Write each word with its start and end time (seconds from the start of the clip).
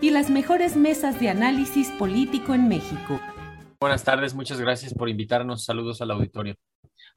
y 0.00 0.10
las 0.10 0.30
mejores 0.30 0.76
mesas 0.76 1.18
de 1.20 1.28
análisis 1.28 1.90
político 1.90 2.54
en 2.54 2.68
México. 2.68 3.20
Buenas 3.80 4.04
tardes, 4.04 4.34
muchas 4.34 4.60
gracias 4.60 4.94
por 4.94 5.08
invitarnos. 5.08 5.64
Saludos 5.64 6.00
al 6.02 6.10
auditorio. 6.10 6.56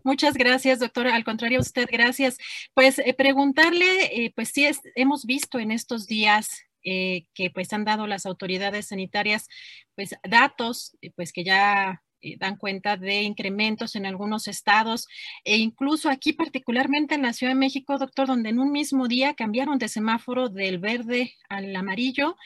Muchas 0.04 0.34
gracias, 0.34 0.80
doctora. 0.80 1.16
Al 1.16 1.24
contrario, 1.24 1.60
usted, 1.60 1.88
gracias. 1.92 2.38
Pues 2.74 3.00
eh, 3.00 3.14
preguntarle, 3.14 4.26
eh, 4.26 4.32
pues 4.36 4.50
sí, 4.50 4.68
hemos 4.96 5.26
visto 5.26 5.60
en 5.60 5.72
estos 5.72 6.08
días 6.08 6.50
eh, 6.84 7.26
que 7.36 7.52
pues 7.52 7.72
han 7.74 7.86
dado 7.86 8.08
las 8.08 8.26
autoridades 8.26 8.88
sanitarias, 8.88 9.48
pues 9.96 10.16
datos, 10.24 10.98
pues 11.16 11.32
que 11.32 11.44
ya 11.44 11.92
eh, 11.92 11.98
dan 12.38 12.58
cuenta 12.58 12.98
de 12.98 13.24
incrementos 13.24 13.96
en 13.96 14.06
algunos 14.06 14.48
estados 14.48 15.08
e 15.44 15.58
incluso 15.58 16.10
aquí 16.10 16.34
particularmente 16.34 17.16
en 17.16 17.24
la 17.24 17.34
Ciudad 17.34 17.54
de 17.54 17.60
México, 17.60 17.98
doctor, 17.98 18.28
donde 18.28 18.50
en 18.50 18.60
un 18.60 18.72
mismo 18.72 19.08
día 19.08 19.34
cambiaron 19.34 19.78
de 19.78 19.88
semáforo 19.88 20.50
del 20.50 20.80
verde 20.80 21.34
al 21.50 21.76
amarillo, 21.76 22.38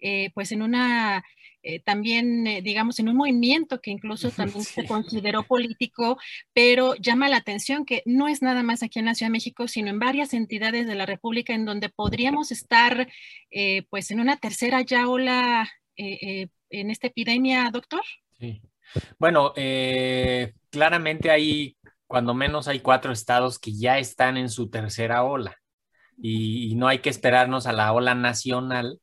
eh, 0.00 0.30
pues 0.34 0.52
en 0.52 0.62
una 0.62 1.24
eh, 1.62 1.78
también, 1.80 2.44
digamos, 2.64 2.98
en 3.00 3.10
un 3.10 3.16
movimiento 3.16 3.82
que 3.82 3.90
incluso 3.90 4.30
también 4.30 4.64
se 4.64 4.86
consideró 4.86 5.42
político, 5.42 6.18
pero 6.54 6.94
llama 6.94 7.28
la 7.28 7.36
atención 7.36 7.84
que 7.84 8.02
no 8.06 8.28
es 8.28 8.40
nada 8.40 8.62
más 8.62 8.82
aquí 8.82 8.98
en 8.98 9.04
la 9.04 9.14
Ciudad 9.14 9.28
de 9.28 9.34
México, 9.34 9.68
sino 9.68 9.90
en 9.90 9.98
varias 9.98 10.32
entidades 10.32 10.86
de 10.86 10.94
la 10.94 11.04
República 11.04 11.52
en 11.52 11.66
donde 11.66 11.90
podríamos 11.90 12.50
estar, 12.50 13.08
pues, 13.90 14.10
en 14.10 14.20
una 14.20 14.38
tercera 14.38 14.80
ya 14.80 15.06
ola 15.06 15.70
en 15.96 16.90
esta 16.90 17.08
epidemia, 17.08 17.68
doctor. 17.70 18.00
Sí. 18.38 18.62
Bueno, 19.18 19.52
eh, 19.56 20.54
claramente 20.70 21.30
hay, 21.30 21.76
cuando 22.06 22.34
menos 22.34 22.68
hay 22.68 22.80
cuatro 22.80 23.12
estados 23.12 23.58
que 23.58 23.72
ya 23.72 23.98
están 23.98 24.36
en 24.36 24.48
su 24.48 24.70
tercera 24.70 25.24
ola 25.24 25.56
y, 26.18 26.74
no 26.76 26.88
hay 26.88 27.00
que 27.00 27.10
esperarnos 27.10 27.66
a 27.66 27.72
la 27.72 27.92
ola 27.92 28.14
nacional 28.14 29.00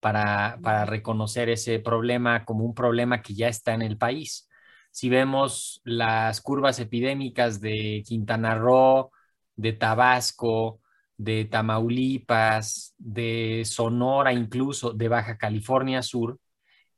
para, 0.00 0.58
para, 0.62 0.84
reconocer 0.86 1.48
ese 1.50 1.78
problema 1.80 2.44
como 2.44 2.64
un 2.64 2.74
problema 2.74 3.22
que 3.22 3.34
ya 3.34 3.48
está 3.48 3.74
en 3.74 3.82
el 3.82 3.98
país. 3.98 4.48
Si 4.90 5.08
vemos 5.08 5.80
las 5.84 6.40
curvas 6.40 6.80
epidémicas 6.80 7.60
de 7.60 8.02
Quintana 8.06 8.54
Roo, 8.56 9.10
de 9.56 9.72
Tabasco, 9.72 10.80
de 11.16 11.44
Tamaulipas, 11.44 12.94
de 12.98 13.62
Sonora, 13.66 14.32
incluso 14.32 14.92
de 14.92 15.08
Baja 15.08 15.36
California 15.36 16.02
Sur, 16.02 16.38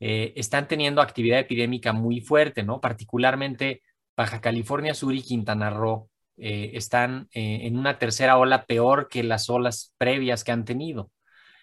eh, 0.05 0.33
están 0.35 0.67
teniendo 0.67 1.01
actividad 1.01 1.39
epidémica 1.39 1.93
muy 1.93 2.21
fuerte, 2.21 2.65
¿no? 2.65 2.81
Particularmente 2.81 3.83
Baja 4.17 4.41
California 4.41 4.95
Sur 4.95 5.15
y 5.15 5.23
Quintana 5.23 5.71
Roo 5.71 6.11
eh, 6.37 6.73
están 6.75 7.29
eh, 7.33 7.61
en 7.69 7.79
una 7.79 8.01
tercera 8.01 8.37
ola 8.37 8.67
peor 8.67 9.09
que 9.09 9.23
las 9.23 9.49
olas 9.49 9.95
previas 9.99 10.43
que 10.43 10.51
han 10.51 10.65
tenido. 10.65 11.13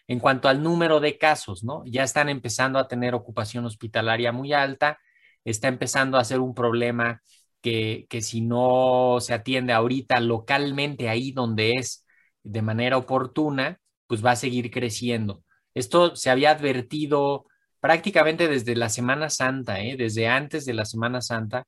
En 0.08 0.20
cuanto 0.22 0.48
al 0.48 0.64
número 0.64 1.02
de 1.02 1.18
casos, 1.18 1.66
¿no? 1.66 1.84
Ya 1.86 2.04
están 2.04 2.30
empezando 2.30 2.80
a 2.80 2.88
tener 2.88 3.14
ocupación 3.14 3.66
hospitalaria 3.66 4.32
muy 4.32 4.54
alta, 4.54 5.00
está 5.44 5.68
empezando 5.68 6.18
a 6.18 6.24
ser 6.24 6.40
un 6.40 6.56
problema 6.56 7.22
que, 7.62 8.08
que 8.10 8.22
si 8.22 8.40
no 8.40 9.18
se 9.20 9.34
atiende 9.34 9.74
ahorita 9.74 10.22
localmente 10.22 11.10
ahí 11.10 11.34
donde 11.34 11.74
es 11.74 12.06
de 12.44 12.62
manera 12.62 12.96
oportuna, 12.98 13.82
pues 14.08 14.26
va 14.26 14.32
a 14.32 14.36
seguir 14.38 14.72
creciendo. 14.72 15.44
Esto 15.74 16.16
se 16.16 16.30
había 16.30 16.52
advertido 16.52 17.49
prácticamente 17.79 18.47
desde 18.47 18.75
la 18.75 18.90
Semana 18.90 19.29
Santa, 19.29 19.81
¿eh? 19.81 19.95
desde 19.97 20.28
antes 20.28 20.66
de 20.66 20.73
la 20.73 20.85
Semana 20.85 21.22
Santa, 21.22 21.66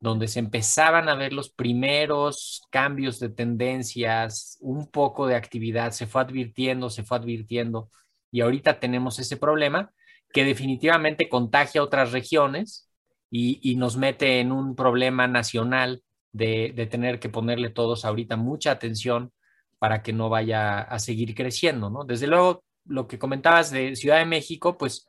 donde 0.00 0.26
se 0.26 0.40
empezaban 0.40 1.08
a 1.08 1.14
ver 1.14 1.32
los 1.32 1.50
primeros 1.50 2.62
cambios 2.70 3.20
de 3.20 3.28
tendencias, 3.28 4.58
un 4.60 4.90
poco 4.90 5.28
de 5.28 5.36
actividad, 5.36 5.92
se 5.92 6.08
fue 6.08 6.22
advirtiendo, 6.22 6.90
se 6.90 7.04
fue 7.04 7.18
advirtiendo, 7.18 7.88
y 8.32 8.40
ahorita 8.40 8.80
tenemos 8.80 9.20
ese 9.20 9.36
problema 9.36 9.92
que 10.32 10.44
definitivamente 10.44 11.28
contagia 11.28 11.82
otras 11.82 12.10
regiones 12.10 12.88
y, 13.30 13.76
nos 13.76 13.96
mete 13.96 14.40
en 14.40 14.52
un 14.52 14.74
problema 14.74 15.26
nacional 15.26 16.02
de, 16.32 16.72
de, 16.74 16.86
tener 16.86 17.18
que 17.18 17.28
ponerle 17.28 17.70
todos 17.70 18.04
ahorita 18.04 18.36
mucha 18.36 18.72
atención 18.72 19.32
para 19.78 20.02
que 20.02 20.12
no 20.12 20.28
vaya 20.28 20.80
a 20.80 20.98
seguir 20.98 21.34
creciendo, 21.34 21.90
¿no? 21.90 22.04
Desde 22.04 22.26
luego, 22.26 22.64
lo 22.84 23.06
que 23.06 23.18
comentabas 23.18 23.70
de 23.70 23.96
Ciudad 23.96 24.18
de 24.18 24.26
México, 24.26 24.76
pues 24.76 25.06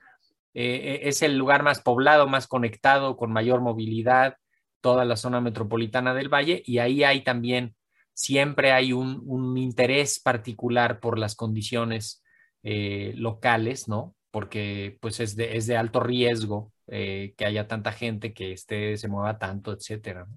eh, 0.54 1.02
es 1.04 1.22
el 1.22 1.38
lugar 1.38 1.64
más 1.64 1.82
poblado, 1.82 2.28
más 2.28 2.48
conectado, 2.48 3.18
con 3.18 3.32
mayor 3.32 3.62
movilidad, 3.62 4.38
toda 4.82 5.06
la 5.06 5.16
zona 5.16 5.42
metropolitana 5.42 6.14
del 6.14 6.30
Valle, 6.30 6.62
y 6.66 6.80
ahí 6.80 7.04
hay 7.04 7.24
también, 7.24 7.76
siempre 8.14 8.72
hay 8.72 8.94
un, 8.94 9.58
interés 9.58 10.20
particular 10.20 11.00
por 11.00 11.18
las 11.18 11.36
condiciones 11.36 12.24
eh, 12.64 13.14
locales, 13.16 13.88
¿no? 13.88 14.16
Porque 14.32 14.98
pues 15.02 15.20
es 15.20 15.36
de, 15.36 15.58
es 15.58 15.68
de 15.68 15.78
alto 15.78 16.00
riesgo 16.00 16.72
eh, 16.88 17.34
que 17.38 17.46
haya 17.46 17.68
tanta 17.68 17.92
gente, 17.92 18.34
que 18.34 18.52
esté, 18.52 18.98
se 18.98 19.08
mueva 19.08 19.38
tanto, 19.40 19.72
etcétera. 19.74 20.28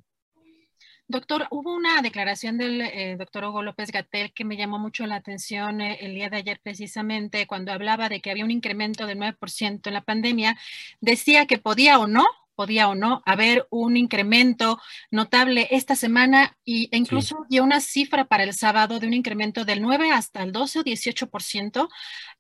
Doctor, 1.09 1.47
hubo 1.51 1.73
una 1.73 2.03
declaración 2.03 2.59
del 2.59 2.81
eh, 2.81 3.15
doctor 3.17 3.45
Hugo 3.45 3.63
López 3.63 3.93
Gatel 3.93 4.33
que 4.33 4.45
me 4.45 4.57
llamó 4.57 4.81
mucho 4.81 5.07
la 5.07 5.15
atención 5.15 5.81
eh, 5.81 5.99
el 6.01 6.15
día 6.15 6.29
de 6.31 6.39
ayer 6.39 6.61
precisamente 6.61 7.47
cuando 7.47 7.73
hablaba 7.73 8.09
de 8.09 8.21
que 8.21 8.33
había 8.33 8.45
un 8.45 8.51
incremento 8.51 9.07
del 9.07 9.19
9% 9.19 9.87
en 9.87 9.95
la 9.95 10.01
pandemia. 10.01 10.57
Decía 11.01 11.47
que 11.47 11.59
podía 11.59 12.01
o 12.01 12.09
no 12.09 12.27
podía 12.57 12.89
o 12.89 12.95
no 12.95 13.23
haber 13.25 13.67
un 13.71 13.97
incremento 13.97 14.81
notable 15.11 15.69
esta 15.71 15.95
semana 15.95 16.57
y, 16.65 16.89
e 16.91 16.97
incluso 16.97 17.37
dio 17.49 17.63
una 17.63 17.81
cifra 17.81 18.25
para 18.25 18.43
el 18.43 18.55
sábado 18.55 18.99
de 18.99 19.07
un 19.07 19.15
incremento 19.15 19.65
del 19.65 19.83
9 19.83 20.11
hasta 20.11 20.43
el 20.43 20.53
12 20.53 20.81
o 20.81 20.85
18%, 20.85 21.89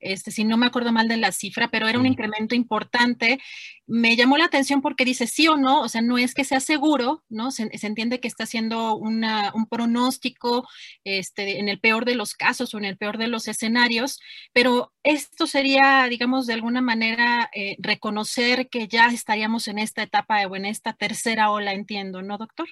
este, 0.00 0.30
si 0.30 0.44
no 0.44 0.56
me 0.56 0.66
acuerdo 0.66 0.92
mal 0.92 1.08
de 1.08 1.16
la 1.16 1.32
cifra, 1.32 1.68
pero 1.68 1.86
era 1.86 1.98
un 1.98 2.06
incremento 2.06 2.54
importante. 2.54 3.38
Me 3.86 4.16
llamó 4.16 4.36
la 4.36 4.46
atención 4.46 4.82
porque 4.82 5.04
dice 5.04 5.26
sí 5.26 5.46
o 5.46 5.56
no, 5.56 5.82
o 5.82 5.88
sea, 5.88 6.02
no 6.02 6.18
es 6.18 6.34
que 6.34 6.44
sea 6.44 6.60
seguro, 6.60 7.22
¿no? 7.28 7.50
Se, 7.50 7.68
entiende 7.86 8.18
que 8.18 8.28
está 8.28 8.44
haciendo 8.44 8.96
una, 8.96 9.52
un 9.54 9.66
pronóstico 9.66 10.66
este, 11.04 11.60
en 11.60 11.68
el 11.68 11.78
peor 11.78 12.04
de 12.04 12.16
los 12.16 12.34
casos 12.34 12.74
o 12.74 12.78
en 12.78 12.84
el 12.84 12.96
peor 12.96 13.18
de 13.18 13.28
los 13.28 13.46
escenarios, 13.48 14.18
pero 14.52 14.92
esto 15.02 15.46
sería, 15.46 16.06
digamos, 16.08 16.46
de 16.46 16.54
alguna 16.54 16.80
manera 16.80 17.48
eh, 17.54 17.76
reconocer 17.78 18.68
que 18.68 18.88
ya 18.88 19.06
estaríamos 19.06 19.68
en 19.68 19.78
esta 19.78 20.05
etapa 20.06 20.46
o 20.46 20.56
en 20.56 20.64
esta 20.64 20.94
tercera 20.94 21.50
ola, 21.50 21.72
entiendo, 21.72 22.22
¿no, 22.22 22.38
doctor? 22.38 22.66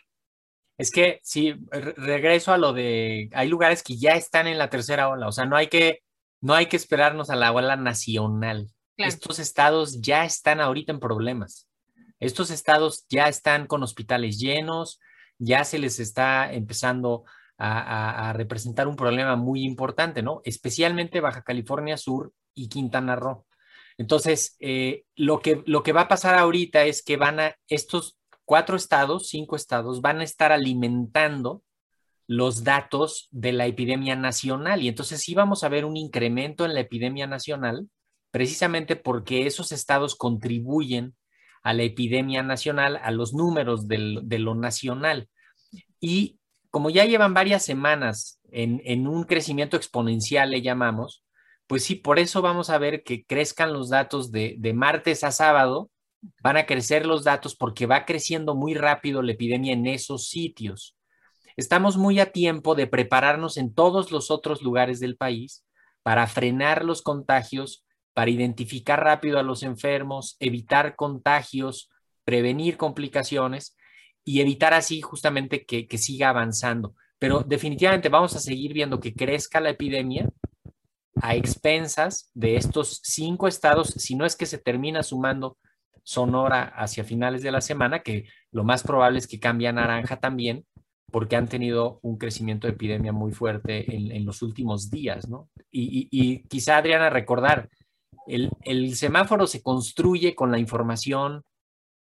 Es 0.76 0.90
que 0.90 1.20
sí, 1.22 1.54
regreso 1.70 2.52
a 2.52 2.58
lo 2.58 2.72
de, 2.72 3.30
hay 3.32 3.48
lugares 3.48 3.82
que 3.82 3.96
ya 3.96 4.12
están 4.12 4.46
en 4.46 4.58
la 4.58 4.70
tercera 4.70 5.08
ola, 5.08 5.28
o 5.28 5.32
sea, 5.32 5.44
no 5.44 5.56
hay 5.56 5.68
que, 5.68 6.00
no 6.40 6.54
hay 6.54 6.66
que 6.66 6.76
esperarnos 6.76 7.30
a 7.30 7.36
la 7.36 7.52
ola 7.52 7.76
nacional. 7.76 8.70
Estos 8.96 9.38
estados 9.38 10.00
ya 10.00 10.24
están 10.24 10.60
ahorita 10.60 10.92
en 10.92 11.00
problemas. 11.00 11.68
Estos 12.20 12.50
estados 12.50 13.06
ya 13.08 13.28
están 13.28 13.66
con 13.66 13.82
hospitales 13.82 14.38
llenos, 14.38 15.00
ya 15.38 15.64
se 15.64 15.78
les 15.78 15.98
está 15.98 16.52
empezando 16.52 17.24
a, 17.58 18.32
representar 18.34 18.88
un 18.88 18.96
problema 18.96 19.36
muy 19.36 19.62
importante, 19.62 20.22
¿no? 20.22 20.40
Especialmente 20.44 21.20
Baja 21.20 21.42
California 21.42 21.96
Sur 21.96 22.32
y 22.54 22.68
Quintana 22.68 23.16
Roo. 23.16 23.46
Entonces, 23.98 24.56
eh, 24.60 25.04
lo, 25.14 25.40
que, 25.40 25.62
lo 25.66 25.82
que 25.82 25.92
va 25.92 26.02
a 26.02 26.08
pasar 26.08 26.34
ahorita 26.34 26.84
es 26.84 27.02
que 27.02 27.16
van 27.16 27.40
a, 27.40 27.56
estos 27.68 28.16
cuatro 28.44 28.76
estados, 28.76 29.28
cinco 29.28 29.56
estados, 29.56 30.00
van 30.00 30.20
a 30.20 30.24
estar 30.24 30.52
alimentando 30.52 31.62
los 32.26 32.64
datos 32.64 33.28
de 33.30 33.52
la 33.52 33.66
epidemia 33.66 34.16
nacional. 34.16 34.82
Y 34.82 34.88
entonces 34.88 35.20
sí 35.20 35.34
vamos 35.34 35.64
a 35.64 35.68
ver 35.68 35.84
un 35.84 35.96
incremento 35.96 36.64
en 36.64 36.74
la 36.74 36.80
epidemia 36.80 37.26
nacional, 37.26 37.88
precisamente 38.30 38.96
porque 38.96 39.46
esos 39.46 39.72
estados 39.72 40.16
contribuyen 40.16 41.14
a 41.62 41.72
la 41.72 41.82
epidemia 41.82 42.42
nacional, 42.42 43.00
a 43.02 43.10
los 43.10 43.32
números 43.32 43.88
de 43.88 44.38
lo 44.38 44.54
nacional. 44.54 45.28
Y 46.00 46.38
como 46.70 46.90
ya 46.90 47.04
llevan 47.04 47.34
varias 47.34 47.64
semanas 47.64 48.40
en, 48.50 49.06
un 49.06 49.24
crecimiento 49.24 49.76
exponencial, 49.76 50.50
le 50.50 50.60
llamamos, 50.60 51.23
pues 51.66 51.84
sí, 51.84 51.94
por 51.94 52.18
eso 52.18 52.42
vamos 52.42 52.70
a 52.70 52.78
ver 52.78 53.02
que 53.02 53.24
crezcan 53.24 53.72
los 53.72 53.88
datos 53.88 54.30
de, 54.30 54.56
de 54.58 54.74
martes 54.74 55.24
a 55.24 55.30
sábado, 55.30 55.90
van 56.42 56.56
a 56.56 56.66
crecer 56.66 57.06
los 57.06 57.24
datos 57.24 57.56
porque 57.56 57.86
va 57.86 58.04
creciendo 58.04 58.54
muy 58.54 58.74
rápido 58.74 59.22
la 59.22 59.32
epidemia 59.32 59.72
en 59.72 59.86
esos 59.86 60.28
sitios. 60.28 60.96
Estamos 61.56 61.96
muy 61.96 62.18
a 62.18 62.32
tiempo 62.32 62.74
de 62.74 62.86
prepararnos 62.86 63.56
en 63.56 63.72
todos 63.72 64.10
los 64.10 64.30
otros 64.30 64.62
lugares 64.62 65.00
del 65.00 65.16
país 65.16 65.64
para 66.02 66.26
frenar 66.26 66.84
los 66.84 67.00
contagios, 67.02 67.84
para 68.12 68.30
identificar 68.30 69.02
rápido 69.02 69.38
a 69.38 69.42
los 69.42 69.62
enfermos, 69.62 70.36
evitar 70.40 70.96
contagios, 70.96 71.90
prevenir 72.24 72.76
complicaciones 72.76 73.76
y 74.24 74.40
evitar 74.40 74.74
así 74.74 75.00
justamente 75.00 75.64
que, 75.64 75.86
siga 75.98 76.30
avanzando. 76.30 76.94
Pero 77.18 77.40
definitivamente 77.40 78.08
vamos 78.08 78.34
a 78.34 78.40
seguir 78.40 78.72
viendo 78.72 79.00
que 79.00 79.14
crezca 79.14 79.60
la 79.60 79.70
epidemia 79.70 80.28
a 81.22 81.34
expensas 81.34 82.30
de 82.34 82.56
estos 82.56 83.00
cinco 83.02 83.48
estados, 83.48 83.88
si 83.88 84.14
no 84.14 84.24
es 84.24 84.36
que 84.36 84.46
se 84.46 84.58
termina 84.58 85.02
sumando 85.02 85.58
Sonora 86.02 86.64
hacia 86.76 87.04
finales 87.04 87.42
de 87.42 87.50
la 87.50 87.60
semana, 87.60 88.00
que 88.00 88.26
lo 88.52 88.62
más 88.62 88.82
probable 88.82 89.18
es 89.18 89.26
que 89.26 89.40
cambie 89.40 89.68
a 89.68 89.72
naranja 89.72 90.20
también, 90.20 90.66
porque 91.10 91.36
han 91.36 91.48
tenido 91.48 91.98
un 92.02 92.18
crecimiento 92.18 92.66
de 92.66 92.74
epidemia 92.74 93.12
muy 93.12 93.32
fuerte 93.32 93.94
en, 93.94 94.24
los 94.26 94.42
últimos 94.42 94.90
días, 94.90 95.28
¿no? 95.28 95.48
Y, 95.70 96.42
quizá, 96.48 96.76
Adriana, 96.76 97.08
recordar, 97.08 97.70
el, 98.26 98.50
el 98.62 98.96
semáforo 98.96 99.46
se 99.46 99.62
construye 99.62 100.34
con 100.34 100.50
la 100.50 100.58
información 100.58 101.42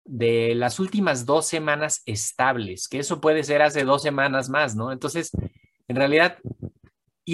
de 0.04 0.54
las 0.54 0.80
últimas 0.80 1.26
dos 1.26 1.46
semanas 1.46 2.02
estables, 2.06 2.88
que 2.88 3.00
eso 3.00 3.20
puede 3.20 3.42
ser 3.44 3.62
hace 3.62 3.84
dos 3.84 4.02
semanas 4.02 4.48
más, 4.48 4.76
¿no? 4.76 4.92
Entonces, 4.92 5.30
en 5.88 5.96
realidad, 5.96 6.38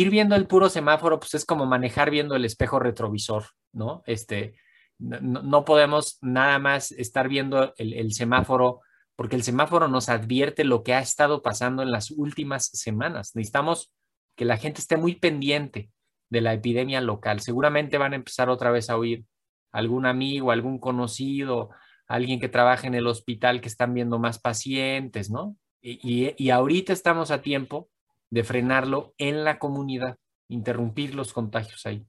ir 0.00 0.10
viendo 0.10 0.37
el 0.37 0.46
puro 0.46 0.69
semáforo, 0.69 1.19
pues 1.19 1.34
es 1.34 1.44
como 1.44 1.66
manejar 1.66 2.10
viendo 2.10 2.37
el 2.37 2.44
espejo 2.44 2.78
retrovisor, 2.78 3.44
¿no? 3.72 4.02
Este, 4.06 4.56
no, 4.98 5.64
podemos 5.64 6.19
nada 6.22 6.58
más 6.58 6.93
estar 6.93 7.28
viendo 7.28 7.75
el, 7.76 8.12
semáforo, 8.12 8.81
porque 9.14 9.37
el 9.37 9.43
semáforo 9.43 9.88
nos 9.88 10.08
advierte 10.08 10.64
lo 10.64 10.82
que 10.82 10.94
ha 10.94 11.00
estado 11.00 11.43
pasando 11.43 11.82
en 11.82 11.90
las 11.90 12.10
últimas 12.10 12.66
semanas. 12.66 13.34
Necesitamos 13.34 13.93
que 14.37 14.44
la 14.44 14.58
gente 14.58 14.81
esté 14.81 14.96
muy 14.96 15.14
pendiente 15.14 15.90
de 16.31 16.40
la 16.40 16.52
epidemia 16.52 17.00
local. 17.00 17.40
Seguramente 17.40 17.98
van 17.98 18.12
a 18.12 18.16
empezar 18.16 18.50
otra 18.50 18.70
vez 18.70 18.90
a 18.90 18.96
oír 18.96 19.25
algún 19.72 20.06
amigo, 20.06 20.50
algún 20.50 20.78
conocido, 20.78 21.70
alguien 22.06 22.40
que 22.40 22.48
trabaja 22.48 22.87
en 22.87 22.94
el 22.94 23.06
hospital 23.06 23.60
que 23.60 23.69
están 23.69 23.94
viendo 23.94 24.19
más 24.19 24.38
pacientes, 24.38 25.31
¿no? 25.31 25.56
Y, 25.81 26.50
ahorita 26.50 26.93
estamos 26.93 27.31
a 27.31 27.43
tiempo 27.43 27.88
de 28.31 28.44
frenarlo 28.44 29.14
en 29.19 29.44
la 29.44 29.58
comunidad, 29.58 30.17
interrumpir 30.49 31.14
los 31.14 31.32
contagios 31.32 31.87
ahí. 31.87 32.06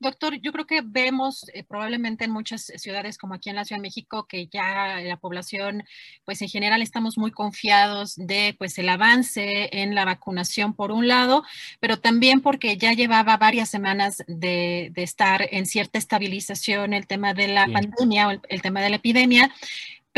Doctor, 0.00 0.40
yo 0.40 0.52
creo 0.52 0.66
que 0.66 0.80
vemos 0.84 1.44
eh, 1.52 1.64
probablemente 1.64 2.24
en 2.24 2.30
muchas 2.30 2.72
ciudades 2.76 3.18
como 3.18 3.34
aquí 3.34 3.50
en 3.50 3.56
la 3.56 3.64
Ciudad 3.64 3.78
de 3.78 3.88
México 3.88 4.26
que 4.28 4.46
ya 4.46 5.00
la 5.00 5.16
población, 5.16 5.82
pues 6.24 6.40
en 6.40 6.48
general 6.48 6.82
estamos 6.82 7.18
muy 7.18 7.32
confiados 7.32 8.14
de 8.14 8.54
pues 8.58 8.78
el 8.78 8.88
avance 8.88 9.68
en 9.72 9.94
la 9.94 10.04
vacunación 10.04 10.74
por 10.74 10.92
un 10.92 11.08
lado, 11.08 11.42
pero 11.80 11.98
también 11.98 12.40
porque 12.40 12.76
ya 12.76 12.92
llevaba 12.92 13.36
varias 13.36 13.70
semanas 13.70 14.22
de, 14.28 14.92
estar 14.94 15.48
en 15.50 15.66
cierta 15.66 15.98
estabilización 15.98 16.92
el 16.92 17.06
tema 17.06 17.34
de 17.34 17.48
la 17.48 17.66
pandemia 17.66 18.28
o 18.28 18.30
el 18.48 18.62
tema 18.62 18.80
de 18.80 18.90
la 18.90 18.96
epidemia 18.96 19.52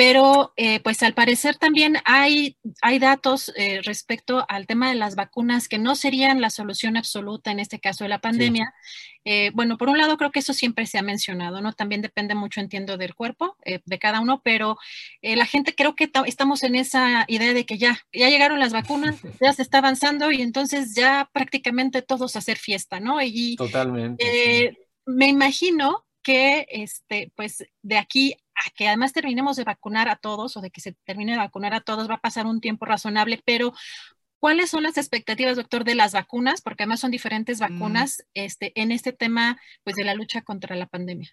pero 0.00 0.54
eh, 0.56 0.80
pues 0.80 1.02
al 1.02 1.12
parecer 1.12 1.56
también 1.58 1.98
hay, 2.06 2.56
hay 2.80 2.98
datos 2.98 3.52
eh, 3.54 3.82
respecto 3.84 4.46
al 4.48 4.66
tema 4.66 4.88
de 4.88 4.94
las 4.94 5.14
vacunas 5.14 5.68
que 5.68 5.78
no 5.78 5.94
serían 5.94 6.40
la 6.40 6.48
solución 6.48 6.96
absoluta 6.96 7.50
en 7.50 7.60
este 7.60 7.80
caso 7.80 8.04
de 8.04 8.08
la 8.08 8.18
pandemia. 8.22 8.72
Eh, 9.26 9.50
bueno, 9.52 9.76
por 9.76 9.90
un 9.90 9.98
lado 9.98 10.16
creo 10.16 10.30
que 10.30 10.38
eso 10.38 10.54
siempre 10.54 10.86
se 10.86 10.96
ha 10.96 11.02
mencionado, 11.02 11.60
¿no? 11.60 11.74
También 11.74 12.00
depende 12.00 12.34
mucho, 12.34 12.62
entiendo, 12.62 12.96
del 12.96 13.14
cuerpo 13.14 13.58
de 13.66 13.98
cada 13.98 14.22
uno, 14.22 14.40
pero 14.42 14.78
la 15.20 15.44
gente 15.44 15.74
creo 15.74 15.94
que 15.94 16.10
estamos 16.24 16.62
en 16.62 16.76
esa 16.76 17.26
idea 17.28 17.52
de 17.52 17.66
que 17.66 17.76
ya, 17.76 18.00
ya 18.10 18.30
llegaron 18.30 18.58
las 18.58 18.72
vacunas, 18.72 19.16
ya 19.42 19.52
se 19.52 19.60
está 19.60 19.78
avanzando 19.78 20.30
y 20.30 20.40
entonces 20.40 20.94
ya 20.94 21.28
prácticamente 21.30 22.00
todos 22.00 22.36
hacer 22.36 22.56
fiesta, 22.56 23.00
¿no? 23.00 23.20
Y, 23.20 23.56
Totalmente. 23.56 24.78
Me 25.04 25.26
imagino 25.26 26.06
que 26.22 26.66
este, 26.70 27.32
pues 27.34 27.66
de 27.82 27.98
aquí 27.98 28.36
a 28.66 28.70
que 28.70 28.88
además 28.88 29.12
terminemos 29.12 29.56
de 29.56 29.64
vacunar 29.64 30.08
a 30.08 30.16
todos 30.16 30.56
o 30.56 30.60
de 30.60 30.70
que 30.70 30.80
se 30.80 30.92
termine 31.04 31.32
de 31.32 31.38
vacunar 31.38 31.74
a 31.74 31.80
todos 31.80 32.08
va 32.08 32.14
a 32.14 32.20
pasar 32.20 32.46
un 32.46 32.60
tiempo 32.60 32.84
razonable, 32.86 33.42
pero 33.44 33.72
¿cuáles 34.38 34.70
son 34.70 34.82
las 34.82 34.96
expectativas, 34.96 35.56
doctor, 35.56 35.84
de 35.84 35.94
las 35.94 36.12
vacunas? 36.12 36.62
Porque 36.62 36.84
además 36.84 37.00
son 37.00 37.10
diferentes 37.10 37.60
mm. 37.60 37.60
vacunas 37.60 38.24
este, 38.34 38.72
en 38.80 38.92
este 38.92 39.12
tema 39.12 39.58
pues 39.84 39.96
de 39.96 40.04
la 40.04 40.14
lucha 40.14 40.42
contra 40.42 40.76
la 40.76 40.86
pandemia. 40.86 41.30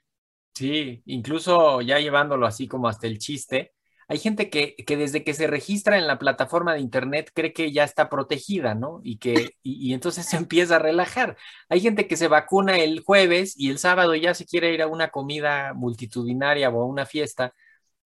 Sí, 0.54 1.04
incluso 1.06 1.82
ya 1.82 2.00
llevándolo 2.00 2.48
así 2.48 2.68
como 2.68 2.88
hasta 2.88 3.08
el 3.08 3.20
chiste, 3.20 3.74
hay 4.10 4.20
gente 4.20 4.50
que, 4.50 4.76
desde 4.88 5.24
que 5.24 5.34
se 5.34 5.48
registra 5.48 5.98
en 5.98 6.08
la 6.08 6.18
plataforma 6.18 6.74
de 6.74 6.80
Internet 6.80 7.32
cree 7.34 7.52
que 7.52 7.72
ya 7.74 7.84
está 7.84 8.10
protegida, 8.10 8.74
¿no? 8.74 9.02
Y 9.04 9.18
que 9.18 9.52
y, 9.64 9.94
entonces 9.94 10.26
se 10.28 10.38
empieza 10.38 10.78
a 10.78 10.80
relajar. 10.80 11.38
Hay 11.70 11.82
gente 11.82 12.08
que 12.08 12.16
se 12.18 12.28
vacuna 12.30 12.78
el 12.78 13.02
jueves 13.02 13.54
y 13.58 13.70
el 13.70 13.80
sábado 13.80 14.16
ya 14.16 14.34
se 14.34 14.46
quiere 14.46 14.74
ir 14.74 14.82
a 14.82 14.88
una 14.88 15.10
comida 15.10 15.74
multitudinaria 15.74 16.70
o 16.70 16.82
a 16.82 16.86
una 16.86 17.06
fiesta 17.06 17.54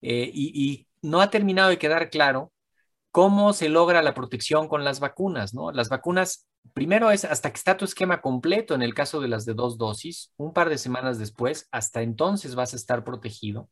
eh, 0.02 0.30
y, 0.34 0.88
no 1.02 1.20
ha 1.20 1.30
terminado 1.30 1.68
de 1.70 1.78
quedar 1.78 2.10
claro 2.10 2.52
cómo 3.10 3.52
se 3.52 3.68
logra 3.68 4.02
la 4.02 4.14
protección 4.14 4.68
con 4.68 4.84
las 4.84 5.00
vacunas, 5.00 5.54
¿no? 5.54 5.72
Las 5.72 5.88
vacunas, 5.88 6.46
primero 6.74 7.10
es 7.10 7.24
hasta 7.24 7.50
que 7.50 7.56
está 7.56 7.76
tu 7.76 7.84
esquema 7.84 8.20
completo 8.22 8.74
en 8.74 8.82
el 8.82 8.94
caso 8.94 9.20
de 9.20 9.28
las 9.28 9.44
de 9.44 9.54
dos 9.54 9.78
dosis, 9.78 10.32
un 10.36 10.52
par 10.52 10.68
de 10.68 10.78
semanas 10.78 11.18
después, 11.18 11.68
hasta 11.72 12.02
entonces 12.02 12.54
vas 12.54 12.72
a 12.72 12.76
estar 12.76 13.04
protegido. 13.04 13.68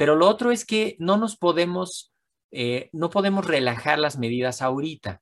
Pero 0.00 0.16
lo 0.16 0.30
otro 0.30 0.50
es 0.50 0.64
que 0.64 0.96
no 0.98 1.18
nos 1.18 1.36
podemos, 1.36 2.10
eh, 2.52 2.88
no 2.90 3.10
podemos 3.10 3.46
relajar 3.46 3.98
las 3.98 4.16
medidas 4.16 4.62
ahorita, 4.62 5.20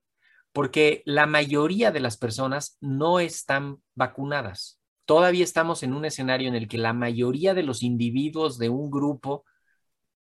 porque 0.52 1.02
la 1.04 1.26
mayoría 1.26 1.90
de 1.90 1.98
las 1.98 2.16
personas 2.16 2.78
no 2.80 3.18
están 3.18 3.82
vacunadas. 3.96 4.80
Todavía 5.04 5.42
estamos 5.42 5.82
en 5.82 5.94
un 5.94 6.04
escenario 6.04 6.46
en 6.46 6.54
el 6.54 6.68
que 6.68 6.78
la 6.78 6.92
mayoría 6.92 7.54
de 7.54 7.64
los 7.64 7.82
individuos 7.82 8.56
de 8.56 8.68
un 8.68 8.88
grupo 8.88 9.44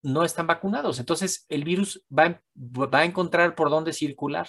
no 0.04 0.24
están 0.24 0.46
vacunados. 0.46 1.00
Entonces, 1.00 1.48
el 1.50 1.64
virus 1.64 2.06
va, 2.16 2.40
va 2.56 3.00
a 3.00 3.06
encontrar 3.06 3.56
por 3.56 3.72
dónde 3.72 3.94
circular. 3.94 4.48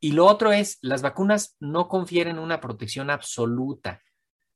Y 0.00 0.12
lo 0.12 0.26
otro 0.26 0.52
es, 0.52 0.76
las 0.82 1.00
vacunas 1.00 1.56
no 1.60 1.88
confieren 1.88 2.38
una 2.38 2.60
protección 2.60 3.08
absoluta, 3.08 4.02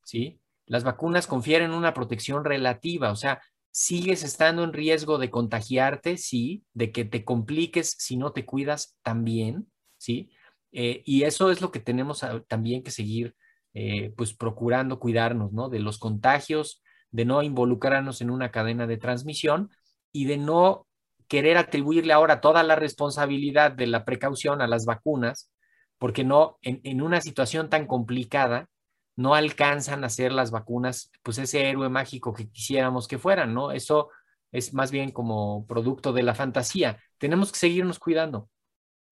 ¿sí? 0.04 0.42
Las 0.66 0.84
vacunas 0.84 1.26
confieren 1.26 1.72
una 1.72 1.94
protección 1.94 2.44
relativa, 2.44 3.10
o 3.10 3.16
sea, 3.16 3.40
sigues 3.72 4.22
estando 4.22 4.62
en 4.64 4.72
riesgo 4.72 5.18
de 5.18 5.30
contagiarte, 5.30 6.18
sí, 6.18 6.64
de 6.74 6.92
que 6.92 7.04
te 7.04 7.24
compliques 7.24 7.96
si 7.98 8.16
no 8.16 8.32
te 8.32 8.44
cuidas 8.44 8.96
también, 9.02 9.72
sí. 9.96 10.30
Eh, 10.72 11.02
y 11.04 11.24
eso 11.24 11.50
es 11.50 11.60
lo 11.60 11.72
que 11.72 11.80
tenemos 11.80 12.24
también 12.46 12.82
que 12.82 12.90
seguir, 12.90 13.34
eh, 13.74 14.12
pues 14.16 14.34
procurando 14.34 15.00
cuidarnos, 15.00 15.52
¿no? 15.52 15.70
De 15.70 15.80
los 15.80 15.98
contagios, 15.98 16.82
de 17.10 17.24
no 17.24 17.42
involucrarnos 17.42 18.20
en 18.20 18.30
una 18.30 18.50
cadena 18.50 18.86
de 18.86 18.98
transmisión 18.98 19.70
y 20.12 20.26
de 20.26 20.36
no 20.36 20.86
querer 21.26 21.56
atribuirle 21.56 22.12
ahora 22.12 22.42
toda 22.42 22.62
la 22.62 22.76
responsabilidad 22.76 23.72
de 23.72 23.86
la 23.86 24.04
precaución 24.04 24.60
a 24.60 24.66
las 24.66 24.84
vacunas, 24.84 25.50
porque 25.98 26.24
no, 26.24 26.58
en 26.62 27.00
una 27.00 27.20
situación 27.22 27.70
tan 27.70 27.86
complicada, 27.86 28.68
no 29.16 29.34
alcanzan 29.34 30.04
a 30.04 30.08
ser 30.08 30.32
las 30.32 30.50
vacunas, 30.50 31.10
pues 31.22 31.38
ese 31.38 31.68
héroe 31.68 31.88
mágico 31.88 32.32
que 32.32 32.48
quisiéramos 32.50 33.08
que 33.08 33.18
fueran, 33.18 33.54
¿no? 33.54 33.72
Eso 33.72 34.10
es 34.52 34.74
más 34.74 34.90
bien 34.90 35.10
como 35.10 35.66
producto 35.66 36.12
de 36.12 36.22
la 36.22 36.34
fantasía. 36.34 36.98
Tenemos 37.18 37.52
que 37.52 37.58
seguirnos 37.58 37.98
cuidando. 37.98 38.48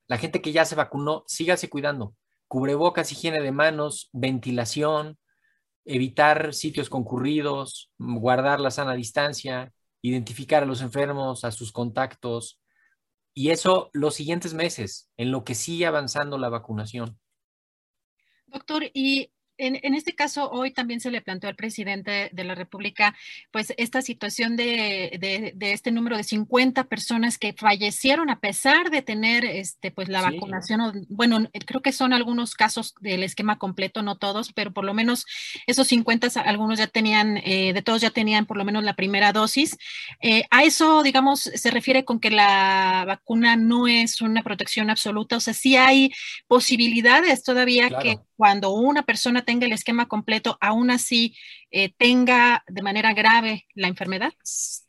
La 0.06 0.18
gente 0.18 0.42
que 0.42 0.52
ya 0.52 0.64
se 0.64 0.74
vacunó, 0.74 1.24
sígase 1.26 1.68
cuidando. 1.68 2.14
Cubrebocas, 2.48 3.12
higiene 3.12 3.40
de 3.40 3.52
manos, 3.52 4.10
ventilación, 4.12 5.18
evitar 5.84 6.52
sitios 6.52 6.90
concurridos, 6.90 7.90
guardar 7.98 8.60
la 8.60 8.70
sana 8.70 8.94
distancia, 8.94 9.72
identificar 10.02 10.62
a 10.62 10.66
los 10.66 10.82
enfermos, 10.82 11.44
a 11.44 11.52
sus 11.52 11.72
contactos 11.72 12.60
y 13.34 13.50
eso 13.50 13.90
los 13.92 14.14
siguientes 14.14 14.54
meses, 14.54 15.10
en 15.16 15.30
lo 15.30 15.44
que 15.44 15.54
sigue 15.54 15.86
avanzando 15.86 16.38
la 16.38 16.48
vacunación. 16.48 17.18
Doctor, 18.46 18.84
y 18.92 19.32
en, 19.60 19.94
este 19.94 20.14
caso, 20.14 20.50
hoy 20.50 20.70
también 20.70 21.00
se 21.00 21.10
le 21.10 21.20
planteó 21.20 21.48
al 21.48 21.56
presidente 21.56 22.30
de 22.32 22.44
la 22.44 22.54
República, 22.54 23.14
pues, 23.50 23.72
esta 23.76 24.02
situación 24.02 24.56
de, 24.56 25.54
este 25.60 25.92
número 25.92 26.16
de 26.16 26.24
50 26.24 26.84
personas 26.84 27.38
que 27.38 27.52
fallecieron 27.52 28.30
a 28.30 28.40
pesar 28.40 28.90
de 28.90 29.02
tener, 29.02 29.44
este, 29.44 29.90
pues, 29.90 30.08
la 30.08 30.22
vacunación. 30.22 31.06
Bueno, 31.08 31.48
creo 31.66 31.82
que 31.82 31.92
son 31.92 32.12
algunos 32.12 32.54
casos 32.54 32.94
del 33.00 33.22
esquema 33.22 33.58
completo, 33.58 34.02
no 34.02 34.16
todos, 34.16 34.52
pero 34.52 34.72
por 34.72 34.84
lo 34.84 34.94
menos 34.94 35.26
esos 35.66 35.88
50, 35.88 36.28
algunos 36.40 36.78
ya 36.78 36.86
tenían, 36.86 37.36
eh, 37.38 37.72
de 37.72 37.82
todos 37.82 38.00
ya 38.00 38.10
tenían 38.10 38.46
por 38.46 38.56
lo 38.56 38.64
menos 38.64 38.84
la 38.84 38.94
primera 38.94 39.32
dosis. 39.32 39.76
Eh, 40.20 40.44
a 40.50 40.64
eso, 40.64 41.02
digamos, 41.02 41.40
se 41.40 41.70
refiere 41.70 42.04
con 42.04 42.20
que 42.20 42.30
la 42.30 43.04
vacuna 43.06 43.56
no 43.56 43.86
es 43.86 44.20
una 44.20 44.42
protección 44.42 44.90
absoluta, 44.90 45.36
o 45.36 45.40
sea, 45.40 45.54
sí 45.54 45.76
hay 45.76 46.12
posibilidades 46.46 47.42
todavía 47.42 47.88
que 48.02 48.18
cuando 48.36 48.70
una 48.70 49.02
persona 49.02 49.42
tenga 49.50 49.66
el 49.66 49.72
esquema 49.72 50.06
completo, 50.06 50.56
aún 50.60 50.92
así 50.92 51.36
eh, 51.72 51.92
tenga 51.98 52.62
de 52.68 52.82
manera 52.82 53.12
grave 53.14 53.66
la 53.74 53.88
enfermedad? 53.88 54.32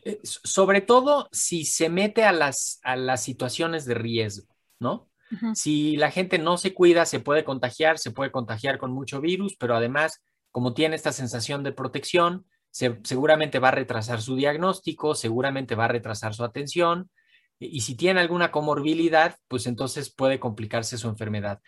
Eh, 0.06 0.20
sobre 0.24 0.82
todo 0.82 1.30
si 1.32 1.66
se 1.66 1.90
mete 1.90 2.26
a 2.26 2.32
las, 2.32 2.80
a 2.84 2.96
las 2.96 3.24
situaciones 3.24 3.86
de 3.86 3.96
riesgo, 3.96 4.56
¿no? 4.80 5.10
Si 5.54 5.96
la 5.96 6.12
gente 6.12 6.38
no 6.38 6.58
se 6.58 6.74
cuida, 6.74 7.06
se 7.06 7.22
puede 7.22 7.44
contagiar, 7.46 7.98
se 7.98 8.12
puede 8.12 8.32
contagiar 8.32 8.78
con 8.78 8.92
mucho 8.92 9.22
virus, 9.22 9.56
pero 9.58 9.76
además, 9.76 10.22
como 10.52 10.74
tiene 10.74 10.96
esta 10.96 11.14
sensación 11.14 11.64
de 11.64 11.72
protección, 11.72 12.46
seguramente 12.70 13.58
va 13.58 13.70
a 13.70 13.72
retrasar 13.72 14.22
su 14.22 14.36
diagnóstico, 14.36 15.16
seguramente 15.16 15.74
va 15.74 15.86
a 15.86 15.88
retrasar 15.88 16.36
su 16.36 16.44
atención, 16.44 17.10
y 17.58 17.80
si 17.80 17.96
tiene 17.96 18.20
alguna 18.20 18.52
comorbilidad, 18.52 19.38
pues 19.48 19.68
entonces 19.68 20.14
puede 20.14 20.38
complicarse 20.38 20.98
su 20.98 21.08
enfermedad. 21.08 21.62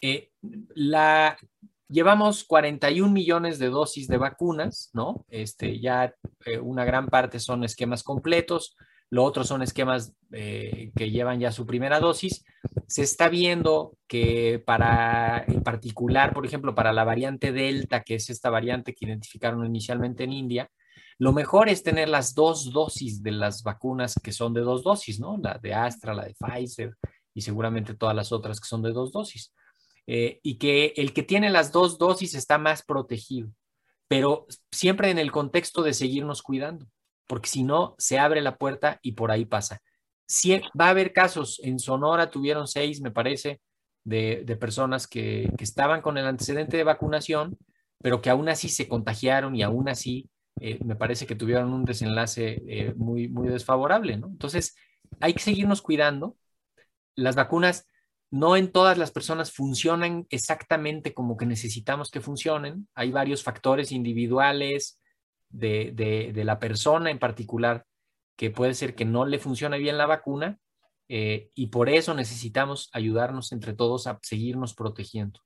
Eh, 0.00 0.30
la, 0.74 1.36
llevamos 1.90 2.44
41 2.44 3.12
millones 3.12 3.58
de 3.58 3.68
dosis 3.68 4.08
de 4.08 4.16
vacunas, 4.16 4.90
¿no? 4.94 5.26
Este, 5.28 5.80
ya 5.80 6.14
eh, 6.46 6.58
una 6.58 6.84
gran 6.84 7.08
parte 7.08 7.40
son 7.40 7.64
esquemas 7.64 8.02
completos, 8.02 8.76
lo 9.10 9.24
otro 9.24 9.42
son 9.42 9.62
esquemas 9.62 10.14
eh, 10.30 10.92
que 10.94 11.10
llevan 11.10 11.40
ya 11.40 11.50
su 11.50 11.66
primera 11.66 11.98
dosis. 11.98 12.44
Se 12.86 13.02
está 13.02 13.28
viendo 13.28 13.96
que 14.06 14.62
para, 14.64 15.44
en 15.48 15.62
particular, 15.62 16.32
por 16.32 16.46
ejemplo, 16.46 16.74
para 16.74 16.92
la 16.92 17.04
variante 17.04 17.50
Delta, 17.50 18.02
que 18.04 18.14
es 18.14 18.30
esta 18.30 18.50
variante 18.50 18.94
que 18.94 19.06
identificaron 19.06 19.66
inicialmente 19.66 20.24
en 20.24 20.32
India, 20.32 20.70
lo 21.18 21.32
mejor 21.32 21.68
es 21.68 21.82
tener 21.82 22.08
las 22.08 22.34
dos 22.34 22.72
dosis 22.72 23.22
de 23.22 23.32
las 23.32 23.62
vacunas 23.62 24.14
que 24.22 24.32
son 24.32 24.54
de 24.54 24.62
dos 24.62 24.84
dosis, 24.84 25.20
¿no? 25.20 25.38
La 25.42 25.58
de 25.58 25.74
Astra, 25.74 26.14
la 26.14 26.24
de 26.24 26.34
Pfizer 26.34 26.96
y 27.34 27.42
seguramente 27.42 27.94
todas 27.94 28.14
las 28.14 28.32
otras 28.32 28.60
que 28.60 28.68
son 28.68 28.80
de 28.80 28.92
dos 28.92 29.12
dosis. 29.12 29.52
Eh, 30.12 30.40
y 30.42 30.58
que 30.58 30.92
el 30.96 31.12
que 31.12 31.22
tiene 31.22 31.50
las 31.50 31.70
dos 31.70 31.96
dosis 31.96 32.34
está 32.34 32.58
más 32.58 32.82
protegido, 32.82 33.48
pero 34.08 34.48
siempre 34.72 35.08
en 35.08 35.18
el 35.18 35.30
contexto 35.30 35.84
de 35.84 35.94
seguirnos 35.94 36.42
cuidando, 36.42 36.88
porque 37.28 37.48
si 37.48 37.62
no, 37.62 37.94
se 37.96 38.18
abre 38.18 38.40
la 38.40 38.56
puerta 38.58 38.98
y 39.02 39.12
por 39.12 39.30
ahí 39.30 39.44
pasa. 39.44 39.80
va 40.78 40.86
a 40.86 40.90
haber 40.90 41.12
casos, 41.12 41.60
en 41.62 41.78
Sonora 41.78 42.28
tuvieron 42.28 42.66
seis, 42.66 43.00
me 43.00 43.12
parece, 43.12 43.60
de, 44.02 44.44
personas 44.60 45.06
que, 45.06 45.48
estaban 45.60 46.02
con 46.02 46.18
el 46.18 46.26
antecedente 46.26 46.76
de 46.76 46.82
vacunación, 46.82 47.56
pero 48.02 48.20
que 48.20 48.30
aún 48.30 48.48
así 48.48 48.68
se 48.68 48.88
contagiaron 48.88 49.54
y 49.54 49.62
aún 49.62 49.88
así 49.88 50.28
eh, 50.60 50.80
me 50.84 50.96
parece 50.96 51.24
que 51.24 51.36
tuvieron 51.36 51.72
un 51.72 51.84
desenlace 51.84 52.60
eh, 52.66 52.94
muy, 52.96 53.28
muy 53.28 53.46
desfavorable, 53.48 54.16
¿no? 54.16 54.26
Entonces, 54.26 54.74
hay 55.20 55.34
que 55.34 55.40
seguirnos 55.44 55.82
cuidando. 55.82 56.36
Las 57.14 57.36
vacunas 57.36 57.86
no 58.30 58.56
en 58.56 58.70
todas 58.70 58.96
las 58.96 59.10
personas 59.10 59.52
funcionan 59.52 60.26
exactamente 60.30 61.12
como 61.12 61.36
que 61.36 61.46
necesitamos 61.46 62.10
que 62.10 62.20
funcionen. 62.20 62.88
Hay 62.94 63.10
varios 63.10 63.42
factores 63.42 63.90
individuales 63.90 65.00
de, 65.48 66.32
la 66.44 66.58
persona 66.58 67.10
en 67.10 67.18
particular 67.18 67.84
que 68.36 68.50
puede 68.50 68.74
ser 68.74 68.94
que 68.94 69.04
no 69.04 69.26
le 69.26 69.38
funcione 69.38 69.78
bien 69.78 69.98
la 69.98 70.06
vacuna 70.06 70.58
eh, 71.08 71.50
y 71.54 71.66
por 71.66 71.88
eso 71.88 72.14
necesitamos 72.14 72.88
ayudarnos 72.92 73.50
entre 73.52 73.74
todos 73.74 74.06
a 74.06 74.18
seguirnos 74.22 74.74
protegiendo. 74.74 75.40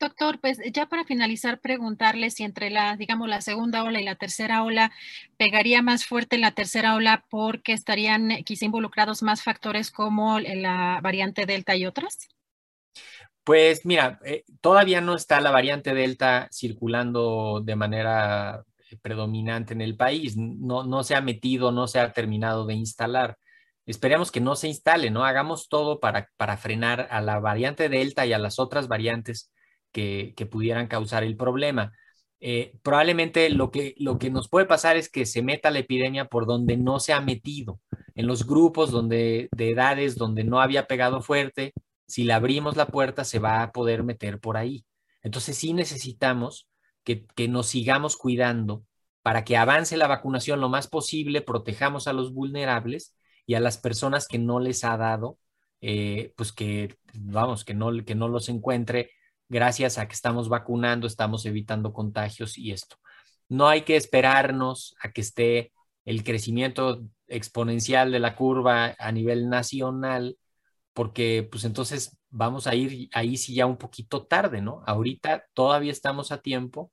Doctor, 0.00 0.40
pues 0.40 0.58
ya 0.72 0.86
para 0.86 1.04
finalizar, 1.04 1.60
preguntarle 1.60 2.30
si 2.30 2.42
entre 2.42 2.70
la, 2.70 2.96
digamos, 2.96 3.28
la 3.28 3.42
segunda 3.42 3.84
ola 3.84 4.00
y 4.00 4.04
la 4.04 4.14
tercera 4.14 4.64
ola 4.64 4.90
pegaría 5.36 5.82
más 5.82 6.06
fuerte 6.06 6.38
la 6.38 6.52
tercera 6.52 6.94
ola 6.94 7.26
porque 7.28 7.74
estarían 7.74 8.30
eh, 8.30 8.42
quizá 8.42 8.64
involucrados 8.64 9.22
más 9.22 9.42
factores 9.42 9.90
como 9.90 10.40
la 10.40 11.00
variante 11.02 11.44
Delta 11.44 11.76
y 11.76 11.84
otras. 11.84 12.30
Pues 13.44 13.84
mira, 13.84 14.18
eh, 14.24 14.44
todavía 14.62 15.02
no 15.02 15.14
está 15.14 15.38
la 15.42 15.50
variante 15.50 15.92
Delta 15.92 16.48
circulando 16.50 17.60
de 17.62 17.76
manera 17.76 18.64
eh, 18.90 18.96
predominante 19.02 19.74
en 19.74 19.82
el 19.82 19.98
país. 19.98 20.34
No, 20.34 20.82
no 20.82 21.02
se 21.02 21.14
ha 21.14 21.20
metido, 21.20 21.72
no 21.72 21.86
se 21.86 22.00
ha 22.00 22.10
terminado 22.14 22.64
de 22.64 22.72
instalar. 22.72 23.36
Esperemos 23.84 24.32
que 24.32 24.40
no 24.40 24.56
se 24.56 24.68
instale, 24.68 25.10
¿no? 25.10 25.26
Hagamos 25.26 25.68
todo 25.68 26.00
para, 26.00 26.30
para 26.38 26.56
frenar 26.56 27.06
a 27.10 27.20
la 27.20 27.38
variante 27.38 27.90
Delta 27.90 28.24
y 28.24 28.32
a 28.32 28.38
las 28.38 28.58
otras 28.58 28.88
variantes 28.88 29.50
que, 29.92 30.34
pudieran 30.50 30.86
causar 30.88 31.24
el 31.24 31.36
problema. 31.36 31.92
Eh, 32.40 32.72
probablemente 32.82 33.50
lo 33.50 33.70
que, 33.70 33.94
lo 33.98 34.18
que 34.18 34.30
nos 34.30 34.48
puede 34.48 34.66
pasar 34.66 34.96
es 34.96 35.10
que 35.10 35.26
se 35.26 35.42
meta 35.42 35.70
la 35.70 35.80
epidemia 35.80 36.26
por 36.26 36.46
donde 36.46 36.76
no 36.76 37.00
se 37.00 37.12
ha 37.12 37.20
metido, 37.20 37.80
en 38.14 38.26
los 38.26 38.46
grupos 38.46 38.90
donde, 38.90 39.48
de 39.52 39.70
edades 39.70 40.16
donde 40.16 40.44
no 40.44 40.60
había 40.60 40.86
pegado 40.86 41.20
fuerte, 41.22 41.74
si 42.06 42.24
le 42.24 42.32
abrimos 42.32 42.76
la 42.76 42.86
puerta 42.88 43.24
se 43.24 43.38
va 43.38 43.62
a 43.62 43.72
poder 43.72 44.02
meter 44.02 44.40
por 44.40 44.56
ahí. 44.56 44.84
Entonces 45.22 45.56
sí 45.56 45.72
necesitamos 45.74 46.68
que, 47.04 47.26
nos 47.48 47.66
sigamos 47.68 48.16
cuidando 48.16 48.84
para 49.22 49.44
que 49.44 49.56
avance 49.56 49.96
la 49.96 50.06
vacunación 50.06 50.60
lo 50.60 50.68
más 50.68 50.88
posible, 50.88 51.42
protejamos 51.42 52.08
a 52.08 52.12
los 52.12 52.32
vulnerables 52.32 53.14
y 53.46 53.54
a 53.54 53.60
las 53.60 53.78
personas 53.78 54.26
que 54.26 54.38
no 54.38 54.60
les 54.60 54.84
ha 54.84 54.96
dado, 54.96 55.38
eh, 55.80 56.32
pues 56.36 56.52
que, 56.52 56.96
vamos, 57.14 57.64
que 57.64 57.74
no, 57.74 57.90
que 58.04 58.14
no 58.14 58.28
los 58.28 58.48
encuentre 58.48 59.10
gracias 59.50 59.98
a 59.98 60.08
que 60.08 60.14
estamos 60.14 60.48
vacunando, 60.48 61.06
estamos 61.06 61.44
evitando 61.44 61.92
contagios 61.92 62.56
y 62.56 62.72
esto. 62.72 62.96
No 63.48 63.68
hay 63.68 63.82
que 63.82 63.96
esperarnos 63.96 64.94
a 65.02 65.12
que 65.12 65.20
esté 65.20 65.72
el 66.06 66.24
crecimiento 66.24 67.02
exponencial 67.26 68.12
de 68.12 68.20
la 68.20 68.36
curva 68.36 68.94
a 68.98 69.12
nivel 69.12 69.50
nacional, 69.50 70.38
porque 70.94 71.46
pues 71.50 71.64
entonces 71.64 72.16
vamos 72.30 72.66
a 72.66 72.74
ir 72.74 73.08
ahí 73.12 73.36
sí 73.36 73.54
ya 73.54 73.66
un 73.66 73.76
poquito 73.76 74.24
tarde, 74.26 74.62
¿no? 74.62 74.82
Ahorita 74.86 75.44
todavía 75.52 75.92
estamos 75.92 76.32
a 76.32 76.40
tiempo 76.40 76.92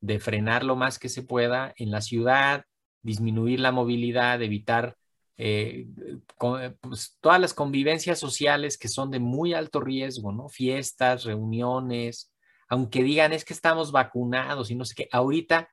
de 0.00 0.20
frenar 0.20 0.62
lo 0.62 0.76
más 0.76 0.98
que 0.98 1.08
se 1.08 1.22
pueda 1.22 1.72
en 1.78 1.90
la 1.90 2.02
ciudad, 2.02 2.64
disminuir 3.02 3.60
la 3.60 3.72
movilidad, 3.72 4.42
evitar 4.42 4.96
eh, 5.36 5.86
eh, 5.98 6.74
pues, 6.80 7.18
todas 7.20 7.40
las 7.40 7.54
convivencias 7.54 8.18
sociales 8.18 8.78
que 8.78 8.88
son 8.88 9.10
de 9.10 9.18
muy 9.18 9.52
alto 9.54 9.80
riesgo, 9.80 10.32
¿no? 10.32 10.48
Fiestas, 10.48 11.24
reuniones, 11.24 12.32
aunque 12.68 13.02
digan 13.02 13.32
es 13.32 13.44
que 13.44 13.52
estamos 13.52 13.92
vacunados 13.92 14.70
y 14.70 14.76
no 14.76 14.84
sé 14.84 14.94
qué, 14.94 15.08
ahorita 15.12 15.68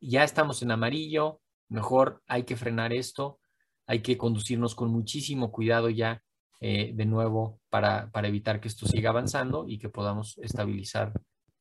ya 0.00 0.24
estamos 0.24 0.62
en 0.62 0.70
amarillo, 0.70 1.40
mejor 1.68 2.22
hay 2.26 2.44
que 2.44 2.56
frenar 2.56 2.92
esto, 2.92 3.40
hay 3.86 4.00
que 4.02 4.18
conducirnos 4.18 4.74
con 4.74 4.90
muchísimo 4.90 5.50
cuidado 5.50 5.88
ya 5.88 6.22
eh, 6.60 6.92
de 6.94 7.04
nuevo 7.06 7.60
para, 7.70 8.10
para 8.10 8.28
evitar 8.28 8.60
que 8.60 8.68
esto 8.68 8.86
siga 8.86 9.10
avanzando 9.10 9.66
y 9.68 9.78
que 9.78 9.88
podamos 9.88 10.38
estabilizar 10.38 11.12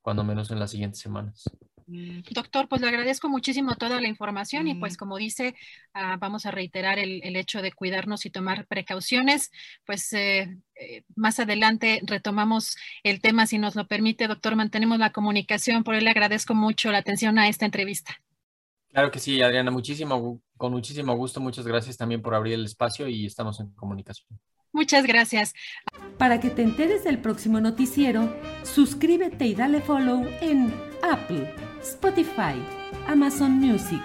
cuando 0.02 0.24
menos 0.24 0.52
en 0.52 0.60
las 0.60 0.72
siguientes 0.72 1.00
semanas. 1.00 1.44
Mm, 1.88 2.22
doctor, 2.32 2.68
pues 2.68 2.82
le 2.82 2.88
agradezco 2.88 3.30
muchísimo 3.30 3.76
toda 3.76 4.02
la 4.02 4.08
información 4.08 4.68
y 4.68 4.76
pues 4.76 4.98
como 4.98 5.18
dice, 5.18 5.56
ah, 5.94 6.18
vamos 6.20 6.46
a 6.46 6.52
reiterar 6.52 6.98
el, 6.98 7.36
hecho 7.36 7.62
de 7.62 7.72
cuidarnos 7.72 8.26
y 8.26 8.32
tomar 8.32 8.66
precauciones. 8.66 9.52
Pues 9.86 10.12
eh, 10.14 10.58
eh, 10.76 11.04
más 11.16 11.40
adelante 11.40 12.02
retomamos 12.04 12.76
el 13.04 13.22
tema, 13.22 13.46
si 13.46 13.60
nos 13.60 13.76
lo 13.76 13.88
permite, 13.88 14.28
doctor, 14.28 14.56
mantenemos 14.56 14.98
la 14.98 15.12
comunicación. 15.12 15.84
Por 15.84 15.96
él 15.96 16.06
le 16.06 16.12
agradezco 16.12 16.56
mucho 16.56 16.92
la 16.92 17.00
atención 17.00 17.38
a 17.38 17.48
esta 17.50 17.66
entrevista. 17.66 18.20
Claro 18.90 19.12
que 19.12 19.20
sí, 19.20 19.42
Adriana, 19.42 19.72
muchísimo, 19.72 20.42
con 20.58 20.72
muchísimo 20.72 21.14
gusto. 21.16 21.40
Muchas 21.40 21.68
gracias 21.68 21.98
también 21.98 22.22
por 22.22 22.34
abrir 22.34 22.54
el 22.54 22.66
espacio 22.66 23.08
y 23.08 23.26
estamos 23.26 23.60
en 23.60 23.70
comunicación. 23.72 24.40
Muchas 24.76 25.06
gracias. 25.06 25.54
Para 26.18 26.42
que 26.42 26.50
te 26.50 26.62
enteres 26.62 27.06
del 27.06 27.20
próximo 27.20 27.62
noticiero, 27.62 28.36
suscríbete 28.64 29.46
y 29.46 29.56
dale 29.56 29.80
follow 29.80 30.28
en 30.42 30.74
Apple 31.02 31.50
Spotify, 31.82 32.62
Amazon 33.08 33.54
Music, 33.54 34.04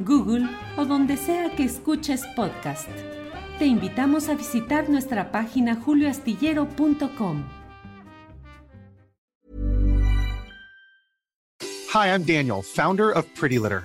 Google 0.00 0.48
o 0.76 0.84
donde 0.84 1.16
sea 1.16 1.54
que 1.54 1.62
escuches 1.62 2.26
podcast. 2.34 2.88
Te 3.60 3.66
invitamos 3.66 4.28
a 4.28 4.34
visitar 4.34 4.88
nuestra 4.90 5.30
página 5.30 5.76
julioastillero.com. 5.76 7.44
Hi, 11.94 12.08
I'm 12.08 12.24
Daniel, 12.24 12.62
founder 12.62 13.12
of 13.12 13.24
Pretty 13.36 13.60
Litter. 13.60 13.84